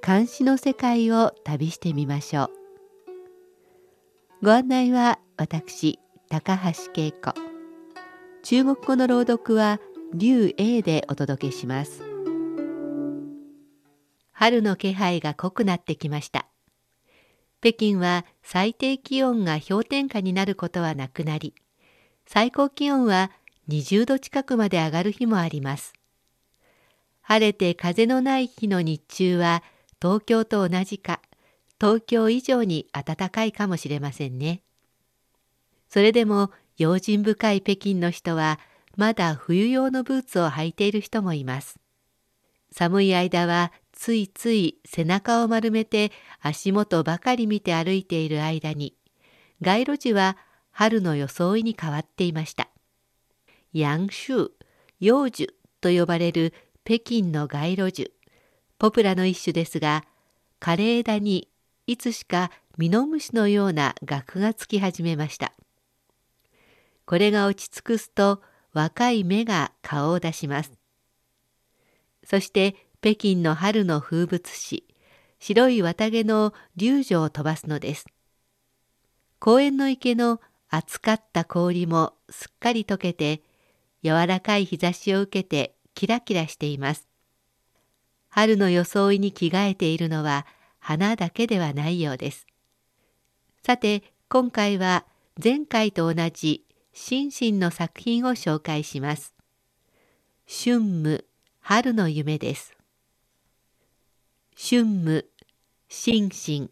[0.00, 2.50] 漢詩の世界を旅してみましょう。
[4.42, 5.98] ご案内は私
[6.28, 7.34] 高橋恵子。
[8.42, 9.80] 中国語の朗読は
[10.14, 12.02] 劉英でお届けします。
[14.32, 16.46] 春の気配が濃くなってきました。
[17.60, 21.54] 北京は最低気温が氷点下になることはなくなり
[22.24, 23.32] 最高気温は
[23.68, 25.92] 20度近くまで上がる日もあります。
[27.20, 29.62] 晴れて風のない日の日中は
[30.00, 31.20] 東京と同じか
[31.80, 34.62] 東京以上に暖かいかもしれませんね。
[35.88, 38.58] それでも用心深い北京の人は
[38.96, 41.78] まだ冬用のブーツを履いている人もいます。
[42.72, 48.94] 寒い間はついつい背中を丸めて足元ばかり見て歩いている間に
[49.60, 50.36] 街路樹は
[50.70, 52.68] 春の装いに変わっていました。
[53.72, 54.50] ヤンシュー、
[55.00, 58.12] 幼樹と呼ばれる北京の街路樹、
[58.78, 60.04] ポプラの一種ですが、
[60.60, 61.48] 枯れ枝に
[61.86, 65.52] いつしかミノムシのような額がつき始めました。
[67.04, 68.40] これが落ち着くすと
[68.72, 70.72] 若い芽が顔を出します。
[72.22, 74.84] そして北京の春の風物詩、
[75.40, 78.06] 白い綿毛の流女を飛ばすのです。
[79.40, 83.42] 公園の池の厚かった氷もすっかり溶けて、
[84.04, 87.07] 柔らかい日差しを受けてキラキラしています。
[88.30, 90.46] 春の装いに着替えているのは
[90.78, 92.46] 花だけではないようです。
[93.64, 95.04] さて、今回は
[95.42, 99.34] 前回と同じ心身の作品を紹介します。
[100.46, 101.24] 春夢、
[101.60, 102.74] 春の夢です。
[104.56, 105.24] 春母
[105.88, 106.70] 星星。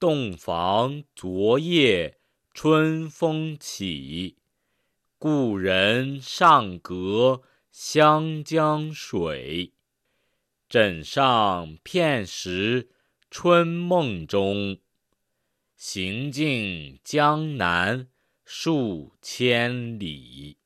[0.00, 2.14] 洞房昨夜
[2.54, 4.36] 春风起，
[5.18, 9.72] 故人尚隔湘江水。
[10.72, 12.90] 枕上片时
[13.28, 14.78] 春梦中，
[15.76, 18.06] 行尽江南
[18.44, 20.58] 数千里。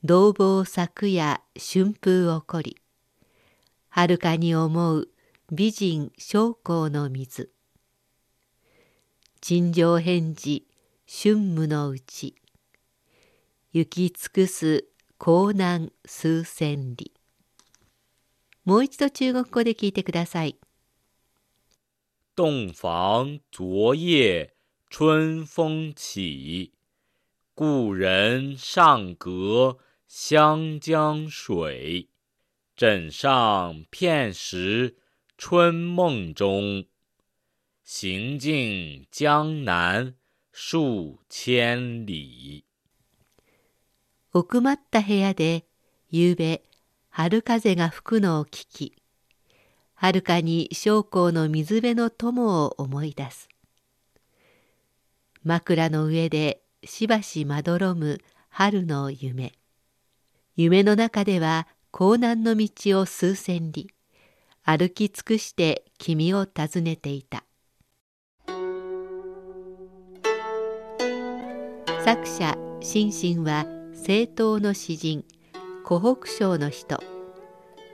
[0.00, 2.76] 道房昨夜春風起こり。
[3.88, 5.08] はるかに思う
[5.50, 7.50] 美人将校の水
[9.40, 10.68] 陳情返事
[11.04, 12.36] 春夢のうち
[13.72, 14.86] 行き尽くす
[15.18, 17.17] 江南数千里
[18.68, 20.58] もう一度中国語で聞いてください。
[22.36, 24.50] 洞房昨夜
[24.90, 26.72] 春风起，
[27.54, 32.10] 故人尚隔湘江水。
[32.76, 34.98] 枕上片时
[35.38, 36.84] 春梦中，
[37.82, 40.14] 行尽江南
[40.52, 42.66] 数千里。
[44.32, 45.64] 奥まった部屋で
[46.10, 46.62] 夕べ
[47.20, 48.94] 春風が吹くのを聞き、
[49.96, 53.48] はるかに将校の水辺の友を思い出す。
[55.42, 58.20] 枕の上でしばしまどろむ
[58.50, 59.52] 春の夢。
[60.54, 63.88] 夢の中では江南の道を数千里
[64.62, 67.42] 歩き尽くして君を訪ねていた
[72.04, 75.24] 作者心身は政党の詩人
[75.88, 77.02] 湖北省の人。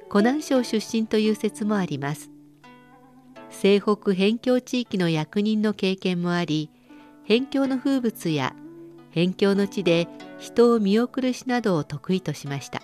[0.08, 2.28] 湖南省出身という説もあります。
[3.50, 6.70] 西北辺境地域の役人の経験もあり
[7.22, 8.56] 辺境の風物や
[9.10, 10.08] 辺境の地で
[10.40, 12.82] 人を見送る詩などを得意としました。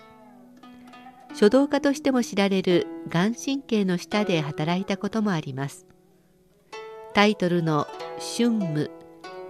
[1.35, 5.89] 書道家としても知られる眼神経の下で働いたこともあります。
[7.15, 7.89] タイトルの
[8.39, 8.91] 「春夢」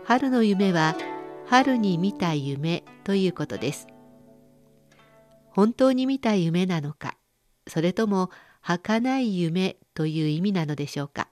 [0.08, 0.96] 春の夢は
[1.44, 3.88] 春に見た夢ということです。
[5.50, 7.16] 本当に見た夢なのか
[7.66, 8.30] それとも
[8.60, 11.28] 儚い夢という意味なのでしょうか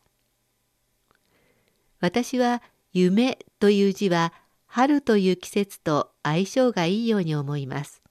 [2.01, 2.63] 私は
[2.93, 4.33] 夢という字は
[4.67, 8.03] 春という季節と相性がいいように思います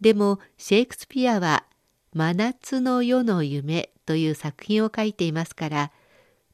[0.00, 1.64] でもシェイクスピアは
[2.14, 5.92] 「真夏の夜の夢」という作品を書いていますから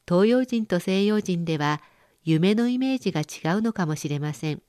[0.08, 1.80] 東洋人と西洋人では
[2.22, 4.60] 夢のイメージが違うのかもしれません。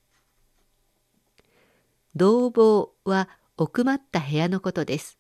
[2.16, 5.18] 同房は奥まった部屋のことです。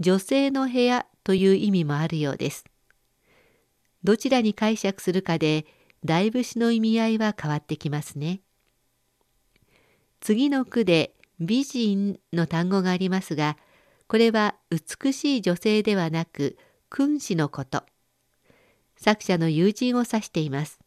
[0.00, 2.66] 女性の部屋という意味もあるようです。
[4.04, 5.64] どちらに解釈するかで
[6.04, 8.40] だいぶ詩の意味合いは変わってきますね。
[10.20, 13.56] 次の句で美人の単語がありますが、
[14.08, 16.58] これは美しい女性ではなく
[16.90, 17.82] 君子のこと。
[18.98, 20.78] 作者の友人を指しています。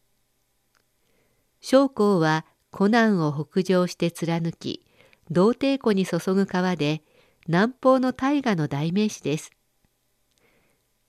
[1.60, 4.86] 将校は湖南を北上して貫き、
[5.30, 7.02] 道帝湖に注ぐ川で
[7.46, 9.52] 南方の大河の代名詞です。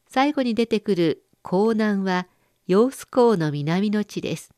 [0.07, 2.27] 最後に出てくる江南は
[2.67, 4.51] 揚子江の南の地です。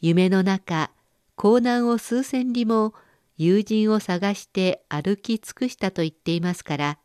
[0.00, 0.90] 夢の中、
[1.36, 2.94] 江南を数千里も
[3.36, 6.98] 友人を探して歩き尽くしたと言っていますから、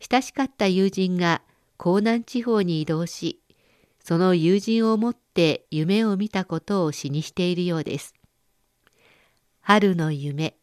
[0.00, 1.42] 親しかった友人が
[1.78, 3.40] 江南地方に移動し、
[4.02, 8.14] その友人をもって夢を見たことを詩にしているようです。
[9.64, 10.56] 春の夢。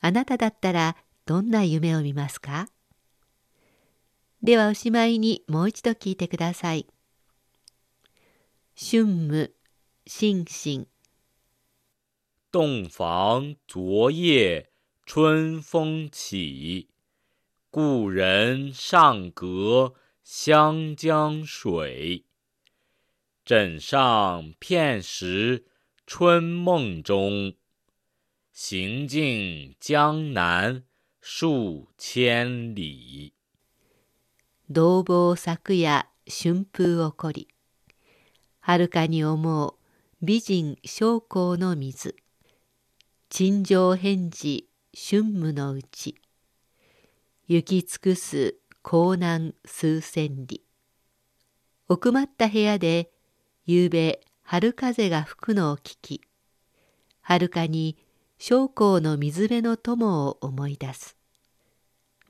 [0.00, 0.96] あなただったら
[1.26, 2.68] どんな夢を見ますか？
[4.42, 6.86] ではおしまいにもう一度聞いてください。
[8.74, 9.50] 春夢、
[10.06, 10.88] 心身。
[12.50, 14.66] 洞房昨夜
[15.06, 16.88] 春风起，
[17.70, 19.94] 故人尚隔
[20.24, 22.24] 湘江水。
[23.44, 25.64] 枕上片时
[26.06, 27.54] 春梦中。
[28.58, 30.82] 行尽江南
[31.20, 33.34] 数千里。
[34.70, 37.48] 同房昨夜春風起こり。
[38.60, 39.74] 遥かに思う
[40.22, 42.16] 美人将校の水。
[43.28, 46.14] 陳情返事春夢のうち。
[47.48, 50.62] 行き尽くす江南数千里。
[51.88, 53.10] 奥まった部屋で、
[53.66, 56.22] 夕べ春風が吹くのを聞き、
[57.20, 57.98] 遥かに
[58.38, 61.16] 将校の水辺の友を思い出す。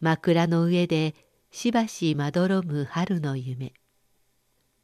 [0.00, 1.14] 枕の上で
[1.50, 3.72] しばしまどろむ春の夢。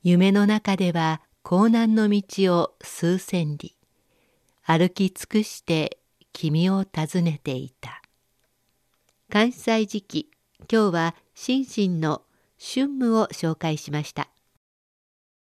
[0.03, 3.75] 夢の中では江南の道を数千里、
[4.65, 5.99] 歩き尽くして
[6.33, 8.03] 君を訪ねていた。
[9.31, 10.31] 関西時期、
[10.71, 12.23] 今日は心身の
[12.59, 14.32] 春夢を紹介しました。